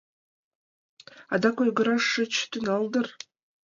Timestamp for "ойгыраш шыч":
1.63-2.33